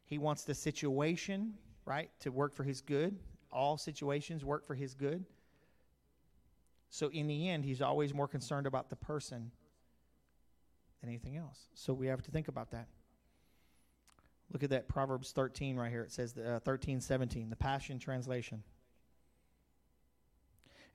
[0.05, 1.53] He wants the situation,
[1.85, 3.15] right, to work for His good.
[3.51, 5.23] All situations work for His good.
[6.89, 9.51] So in the end, He's always more concerned about the person
[11.01, 11.67] than anything else.
[11.73, 12.87] So we have to think about that.
[14.51, 16.03] Look at that Proverbs 13 right here.
[16.03, 18.63] It says uh, 13, 17, the Passion Translation.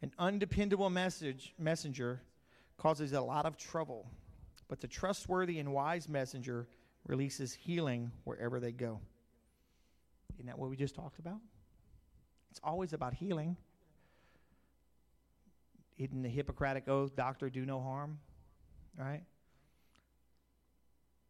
[0.03, 2.21] An undependable message messenger
[2.77, 4.11] causes a lot of trouble,
[4.69, 6.69] but the trustworthy and wise messenger
[7.07, 9.01] releases healing wherever they go.
[10.35, 11.39] Isn't that what we just talked about?
[12.51, 13.57] It's always about healing.
[15.97, 18.19] Isn't the Hippocratic oath, doctor, do no harm?
[18.99, 19.23] Right?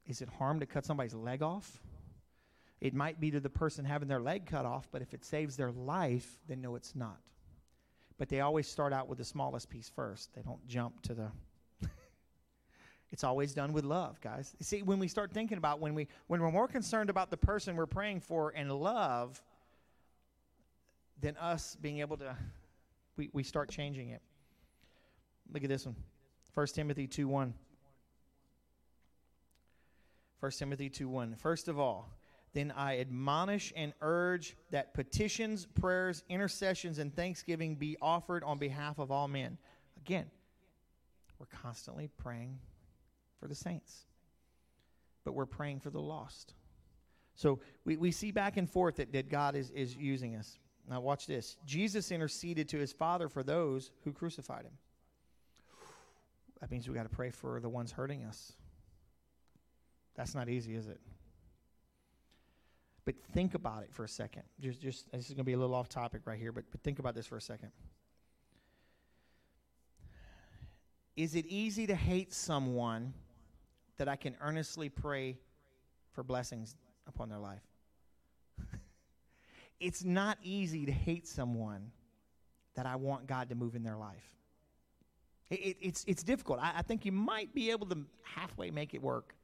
[0.07, 1.81] Is it harm to cut somebody's leg off?
[2.81, 5.57] It might be to the person having their leg cut off, but if it saves
[5.57, 7.19] their life, then no, it's not.
[8.19, 10.35] But they always start out with the smallest piece first.
[10.35, 11.31] They don't jump to the.
[13.11, 14.55] it's always done with love, guys.
[14.61, 17.75] See, when we start thinking about when we when we're more concerned about the person
[17.75, 19.43] we're praying for and love
[21.21, 22.37] than us being able to,
[23.17, 24.21] we, we start changing it.
[25.53, 25.97] Look at this one.
[26.53, 27.55] 1 Timothy 2 1.
[30.41, 31.37] 1 Timothy 2 1.
[31.37, 32.11] First of all,
[32.55, 38.99] then I admonish and urge that petitions, prayers, intercessions, and thanksgiving be offered on behalf
[38.99, 39.59] of all men.
[39.97, 40.26] Again,
[41.39, 42.59] we're constantly praying
[43.41, 44.05] for the saints,
[45.24, 46.55] but we're praying for the lost.
[47.35, 50.59] So we, we see back and forth that, that God is, is using us.
[50.89, 51.57] Now, watch this.
[51.64, 54.72] Jesus interceded to his Father for those who crucified him.
[56.61, 58.53] That means we got to pray for the ones hurting us.
[60.15, 61.01] That's not easy, is it?
[63.05, 64.43] But think about it for a second.
[64.61, 66.81] Just, just this is going to be a little off topic right here, but, but
[66.83, 67.71] think about this for a second.
[71.17, 73.12] Is it easy to hate someone
[73.99, 75.39] that I can earnestly pray
[76.12, 77.62] for blessings upon their life?
[79.81, 81.93] it's not easy to hate someone
[82.75, 84.35] that I want God to move in their life.
[85.51, 86.59] It, it, it's, it's difficult.
[86.61, 89.35] I, I think you might be able to halfway make it work,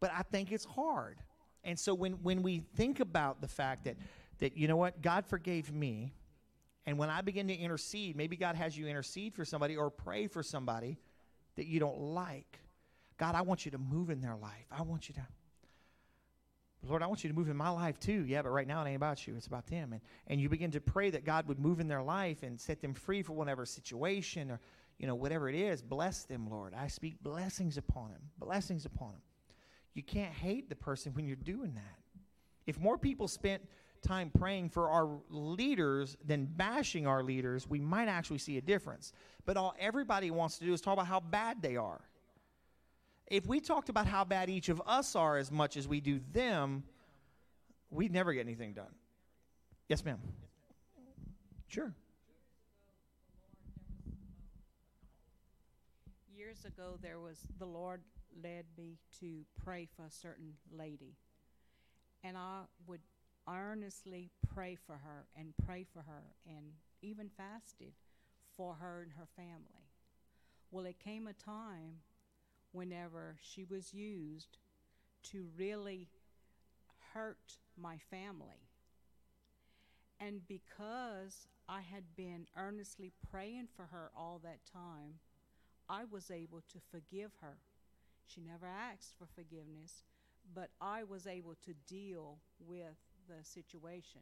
[0.00, 1.18] but I think it's hard.
[1.64, 3.96] And so when, when we think about the fact that,
[4.38, 6.14] that, you know what, God forgave me,
[6.86, 10.26] and when I begin to intercede, maybe God has you intercede for somebody or pray
[10.26, 10.98] for somebody
[11.56, 12.58] that you don't like.
[13.18, 14.66] God, I want you to move in their life.
[14.72, 15.26] I want you to
[16.88, 18.24] Lord, I want you to move in my life too.
[18.26, 19.92] Yeah, but right now it ain't about you, it's about them.
[19.92, 22.80] And, and you begin to pray that God would move in their life and set
[22.80, 24.60] them free for whatever situation or,
[24.98, 25.82] you know, whatever it is.
[25.82, 26.74] Bless them, Lord.
[26.74, 29.20] I speak blessings upon them, blessings upon them.
[29.94, 32.20] You can't hate the person when you're doing that.
[32.66, 33.62] If more people spent
[34.02, 39.12] time praying for our leaders than bashing our leaders, we might actually see a difference.
[39.44, 42.00] But all everybody wants to do is talk about how bad they are
[43.30, 46.20] if we talked about how bad each of us are as much as we do
[46.32, 46.82] them,
[47.90, 48.92] we'd never get anything done.
[49.88, 50.18] Yes, ma'am.
[51.68, 51.94] Sure.
[56.36, 58.00] Years ago, there was the Lord
[58.42, 61.16] led me to pray for a certain lady,
[62.22, 63.00] and I would
[63.48, 66.72] earnestly pray for her and pray for her and
[67.02, 67.92] even fasted
[68.56, 69.88] for her and her family.
[70.70, 72.02] Well, it came a time
[72.72, 74.58] whenever she was used
[75.24, 76.08] to really
[77.12, 78.68] hurt my family.
[80.20, 85.14] And because I had been earnestly praying for her all that time,
[85.88, 87.56] I was able to forgive her.
[88.26, 90.04] She never asked for forgiveness,
[90.54, 92.96] but I was able to deal with
[93.28, 94.20] the situation.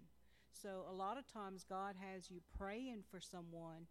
[0.50, 3.86] So a lot of times God has you praying for someone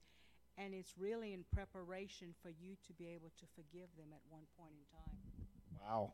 [0.57, 4.43] and it's really in preparation for you to be able to forgive them at one
[4.57, 5.87] point in time.
[5.87, 6.13] Wow.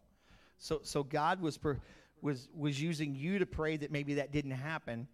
[0.57, 1.79] So so God was per,
[2.21, 5.07] was was using you to pray that maybe that didn't happen,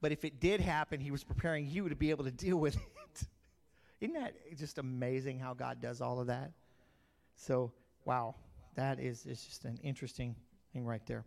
[0.00, 2.76] but if it did happen, he was preparing you to be able to deal with
[2.76, 3.26] it.
[4.00, 6.52] Isn't that just amazing how God does all of that?
[7.34, 7.72] So,
[8.06, 8.34] wow.
[8.76, 10.34] That is is just an interesting
[10.72, 11.24] thing right there.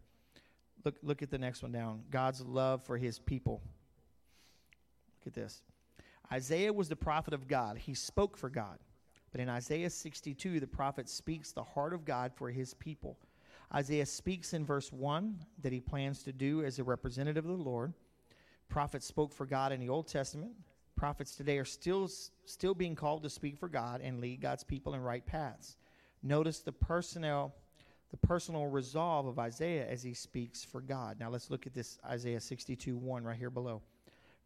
[0.84, 2.01] Look look at the next one down.
[2.09, 3.61] God's love for his people.
[5.19, 5.61] Look at this.
[6.32, 7.77] Isaiah was the prophet of God.
[7.77, 8.77] He spoke for God.
[9.32, 13.17] But in Isaiah 62, the prophet speaks the heart of God for his people.
[13.73, 17.63] Isaiah speaks in verse 1 that he plans to do as a representative of the
[17.63, 17.93] Lord.
[18.67, 20.53] Prophets spoke for God in the Old Testament.
[20.95, 22.09] Prophets today are still,
[22.45, 25.77] still being called to speak for God and lead God's people in right paths.
[26.22, 27.53] Notice the personnel,
[28.11, 31.20] the personal resolve of Isaiah as he speaks for God.
[31.20, 33.82] Now let's look at this Isaiah 62 1 right here below.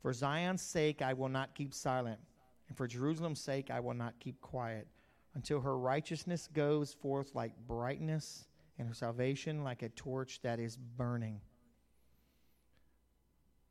[0.02, 2.20] For Zion's sake, I will not keep silent,
[2.68, 4.88] and for Jerusalem's sake, I will not keep quiet,
[5.34, 8.46] until her righteousness goes forth like brightness,
[8.78, 11.40] and her salvation like a torch that is burning.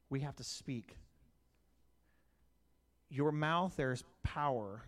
[0.09, 0.97] We have to speak.
[3.11, 4.83] Your mouth, there is power.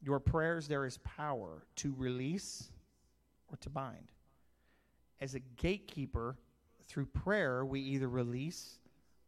[0.00, 2.70] Your prayers, there is power to release
[3.50, 4.12] or to bind.
[5.20, 6.36] As a gatekeeper,
[6.86, 8.78] through prayer, we either release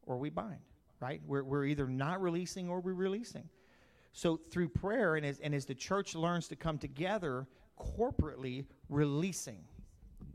[0.07, 0.61] or we bind
[1.01, 1.21] right?
[1.27, 3.49] We're, we're either not releasing or we're releasing.
[4.13, 7.47] So through prayer and as, and as the church learns to come together
[7.79, 9.65] corporately, releasing,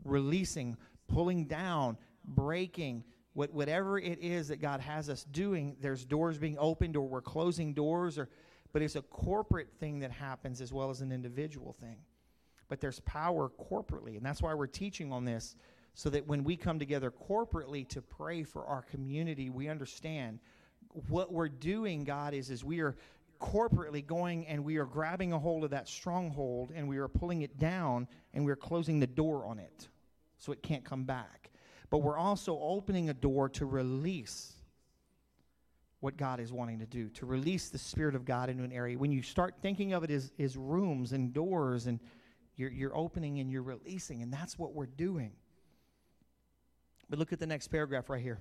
[0.04, 0.76] releasing,
[1.08, 6.56] pulling down, breaking, what, whatever it is that God has us doing, there's doors being
[6.58, 8.28] opened or we're closing doors, or,
[8.76, 11.96] but it's a corporate thing that happens as well as an individual thing.
[12.68, 15.56] But there's power corporately, and that's why we're teaching on this
[15.94, 20.40] so that when we come together corporately to pray for our community, we understand
[21.08, 22.94] what we're doing, God, is, is we are
[23.40, 27.40] corporately going and we are grabbing a hold of that stronghold and we are pulling
[27.40, 29.88] it down and we're closing the door on it
[30.36, 31.50] so it can't come back.
[31.88, 34.55] But we're also opening a door to release
[36.00, 38.98] what God is wanting to do, to release the Spirit of God into an area.
[38.98, 42.00] When you start thinking of it as, as rooms and doors, and
[42.56, 45.32] you're, you're opening and you're releasing, and that's what we're doing.
[47.08, 48.38] But look at the next paragraph right here.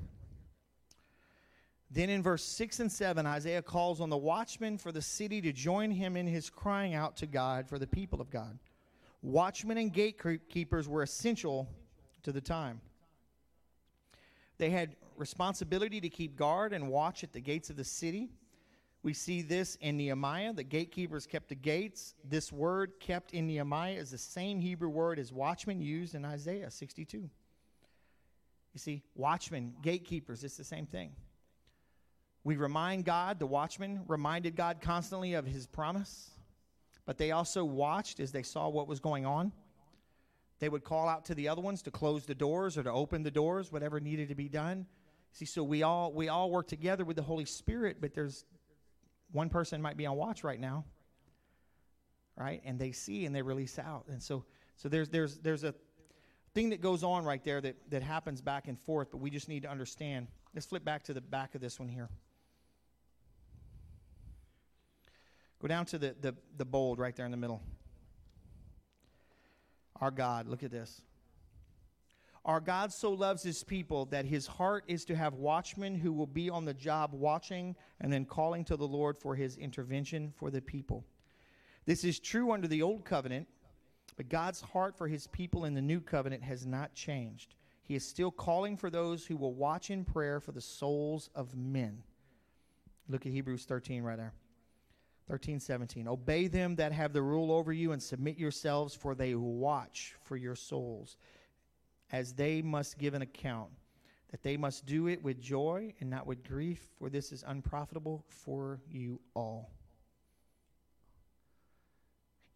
[1.92, 5.54] Then in verse 6 and 7, Isaiah calls on the watchmen for the city to
[5.54, 8.58] join him in his crying out to God for the people of God.
[9.22, 11.70] Watchmen and gatekeepers were essential
[12.24, 12.82] to the time.
[14.58, 18.30] They had responsibility to keep guard and watch at the gates of the city.
[19.04, 20.54] We see this in Nehemiah.
[20.54, 22.16] The gatekeepers kept the gates.
[22.24, 26.72] This word kept in Nehemiah is the same Hebrew word as watchmen used in Isaiah
[26.72, 27.18] 62.
[27.18, 31.12] You see, watchmen, gatekeepers, it's the same thing.
[32.44, 36.32] We remind God, the watchmen reminded God constantly of his promise
[37.06, 39.52] but they also watched as they saw what was going on.
[40.60, 43.24] They would call out to the other ones to close the doors or to open
[43.24, 44.88] the doors, whatever needed to be done.
[45.36, 48.46] See, so we all we all work together with the Holy Spirit, but there's
[49.34, 50.86] one person might be on watch right now,
[52.38, 52.62] right?
[52.64, 54.46] And they see and they release out, and so
[54.78, 55.76] so there's there's there's a
[56.54, 59.50] thing that goes on right there that that happens back and forth, but we just
[59.50, 60.28] need to understand.
[60.54, 62.08] Let's flip back to the back of this one here.
[65.60, 67.62] Go down to the, the, the bold right there in the middle.
[70.00, 71.02] Our God, look at this.
[72.46, 76.28] Our God so loves his people that his heart is to have watchmen who will
[76.28, 80.52] be on the job watching and then calling to the Lord for his intervention for
[80.52, 81.04] the people.
[81.86, 83.48] This is true under the old covenant,
[84.16, 87.56] but God's heart for his people in the new covenant has not changed.
[87.82, 91.56] He is still calling for those who will watch in prayer for the souls of
[91.56, 92.04] men.
[93.10, 94.34] Look at Hebrews 13 right there.
[95.28, 96.08] 13, 17.
[96.08, 100.38] Obey them that have the rule over you and submit yourselves, for they watch for
[100.38, 101.18] your souls,
[102.12, 103.70] as they must give an account,
[104.32, 108.24] that they must do it with joy and not with grief, for this is unprofitable
[108.28, 109.72] for you all.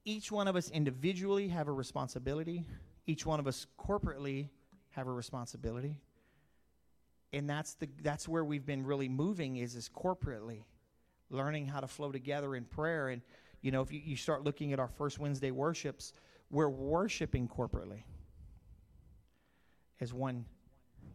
[0.06, 2.66] Each one of us individually have a responsibility.
[3.06, 4.50] Each one of us corporately
[4.91, 5.97] have a responsibility.
[7.32, 10.64] And that's the that's where we've been really moving is is corporately
[11.30, 13.10] learning how to flow together in prayer.
[13.10, 13.22] And,
[13.62, 16.14] you know, if you, you start looking at our first Wednesday worships,
[16.50, 18.04] we're worshiping corporately
[20.00, 20.45] as one.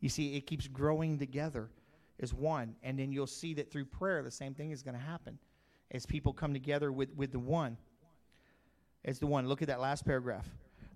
[0.00, 1.70] You see, it keeps growing together
[2.20, 2.74] as one.
[2.82, 5.38] And then you'll see that through prayer, the same thing is going to happen
[5.90, 7.76] as people come together with, with the one.
[9.04, 9.46] As the one.
[9.48, 10.48] Look at that last paragraph.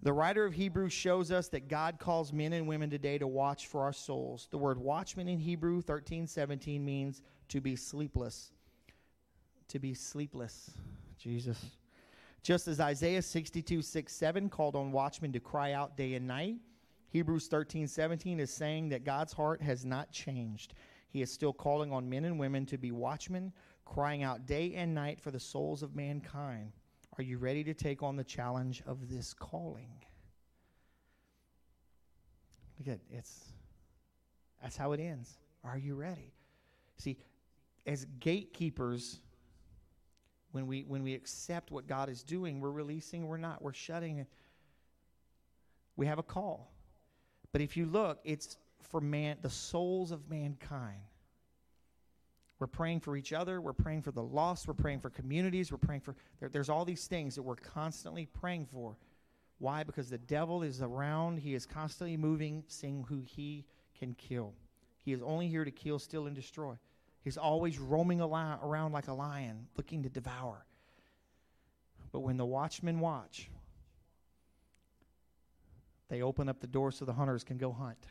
[0.03, 3.67] The writer of Hebrews shows us that God calls men and women today to watch
[3.67, 4.49] for our souls.
[4.51, 8.53] The word watchman in Hebrew 13 17 means to be sleepless
[9.69, 10.71] to be sleepless.
[11.19, 11.59] Jesus.
[12.43, 16.57] Just as Isaiah 62, 6, 7 called on watchmen to cry out day and night,
[17.11, 20.75] Hebrews 13, 17 is saying that God's heart has not changed.
[21.09, 23.53] He is still calling on men and women to be watchmen,
[23.85, 26.73] crying out day and night for the souls of mankind.
[27.17, 29.91] Are you ready to take on the challenge of this calling?
[32.79, 33.53] Look at it's
[34.63, 35.39] that's how it ends.
[35.65, 36.33] Are you ready?
[36.97, 37.17] See,
[37.87, 39.21] as gatekeepers,
[40.53, 44.27] when we when we accept what God is doing, we're releasing, we're not, we're shutting.
[45.97, 46.71] We have a call.
[47.53, 51.01] But if you look, it's for man the souls of mankind.
[52.59, 55.79] We're praying for each other, we're praying for the lost, we're praying for communities, we're
[55.79, 58.97] praying for there, there's all these things that we're constantly praying for.
[59.59, 59.85] Why?
[59.85, 63.65] Because the devil is around, he is constantly moving, seeing who he
[63.97, 64.55] can kill.
[65.05, 66.77] He is only here to kill, steal, and destroy.
[67.23, 70.65] He's always roaming around like a lion, looking to devour.
[72.13, 73.51] But when the watchmen watch,
[76.09, 78.07] they open up the door so the hunters can go hunt.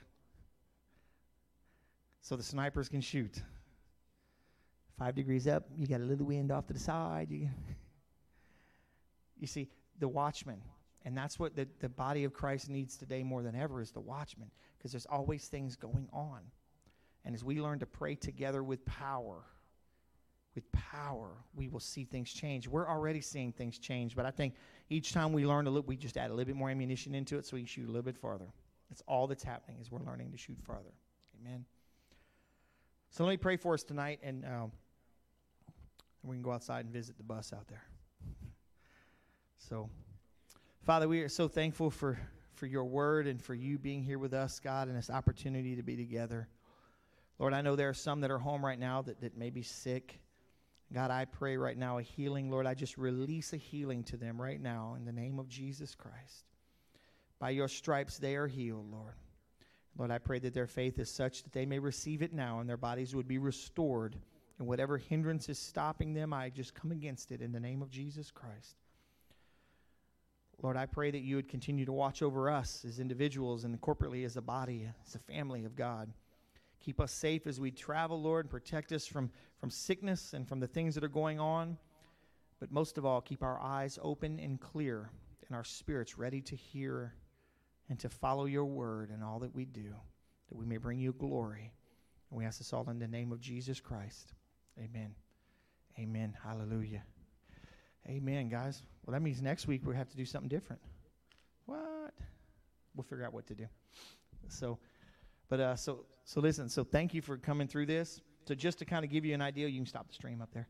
[2.21, 3.41] So the snipers can shoot.
[4.99, 7.29] Five degrees up, you got a little wind off to the side.
[7.29, 7.49] You,
[9.39, 9.69] you see,
[9.99, 10.61] the watchman.
[11.05, 13.99] And that's what the, the body of Christ needs today more than ever is the
[13.99, 14.51] watchman.
[14.77, 16.41] Because there's always things going on.
[17.23, 19.43] And as we learn to pray together with power,
[20.57, 22.67] with power, we will see things change.
[22.67, 24.55] We're already seeing things change, but I think
[24.89, 27.37] each time we learn to look, we just add a little bit more ammunition into
[27.37, 28.47] it so we can shoot a little bit farther.
[28.89, 30.93] That's all that's happening is we're learning to shoot farther.
[31.39, 31.63] Amen.
[33.11, 34.71] So let me pray for us tonight, and um,
[36.23, 37.83] we can go outside and visit the bus out there.
[39.59, 39.89] So,
[40.81, 42.17] Father, we are so thankful for
[42.53, 45.83] for your word and for you being here with us, God, and this opportunity to
[45.83, 46.47] be together.
[47.37, 49.61] Lord, I know there are some that are home right now that, that may be
[49.61, 50.19] sick.
[50.93, 52.49] God, I pray right now a healing.
[52.49, 55.95] Lord, I just release a healing to them right now in the name of Jesus
[55.95, 56.45] Christ.
[57.39, 59.15] By your stripes, they are healed, Lord.
[59.97, 62.69] Lord, I pray that their faith is such that they may receive it now and
[62.69, 64.15] their bodies would be restored.
[64.59, 67.89] And whatever hindrance is stopping them, I just come against it in the name of
[67.89, 68.77] Jesus Christ.
[70.61, 74.25] Lord, I pray that you would continue to watch over us as individuals and corporately
[74.25, 76.11] as a body, as a family of God.
[76.79, 80.59] Keep us safe as we travel, Lord, and protect us from, from sickness and from
[80.59, 81.77] the things that are going on.
[82.59, 85.09] But most of all, keep our eyes open and clear
[85.47, 87.13] and our spirits ready to hear
[87.89, 89.93] and to follow your word in all that we do,
[90.49, 91.71] that we may bring you glory.
[92.29, 94.33] And we ask this all in the name of Jesus Christ.
[94.79, 95.13] Amen.
[95.99, 96.35] Amen.
[96.43, 97.03] Hallelujah.
[98.07, 98.83] Amen, guys.
[99.05, 100.81] Well, that means next week we have to do something different.
[101.65, 102.13] What?
[102.95, 103.65] We'll figure out what to do.
[104.49, 104.79] So,
[105.49, 106.69] but uh, so so listen.
[106.69, 108.21] So thank you for coming through this.
[108.47, 110.49] So just to kind of give you an idea, you can stop the stream up
[110.53, 110.67] there.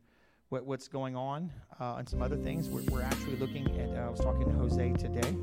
[0.49, 2.69] what, what's going on uh, and some other things.
[2.69, 3.95] We're, we're actually looking at.
[3.95, 5.35] Uh, I was talking to Jose today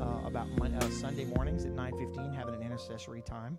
[0.00, 3.58] uh, about uh, Sunday mornings at 9:15 having an intercessory time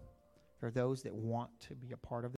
[0.60, 2.30] for those that want to be a part of.